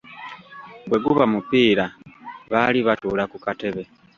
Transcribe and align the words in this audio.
Bwe 0.87 0.97
guba 1.05 1.23
mupiira 1.33 1.85
baali 2.51 2.79
batuula 2.87 3.23
ku 3.31 3.37
katebe. 3.43 3.83